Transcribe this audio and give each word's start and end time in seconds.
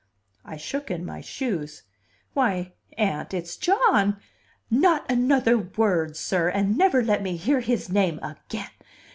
I 0.43 0.57
shook 0.57 0.89
in 0.89 1.05
my 1.05 1.21
shoes. 1.21 1.83
"Why, 2.33 2.73
Aunt, 2.97 3.35
it's 3.35 3.55
John" 3.55 4.17
"Not 4.87 5.05
another 5.11 5.59
word, 5.59 6.17
sir! 6.17 6.49
And 6.49 6.75
never 6.75 7.03
let 7.03 7.21
me 7.21 7.37
hear 7.37 7.59
his 7.59 7.87
name 7.87 8.19
again. 8.23 8.71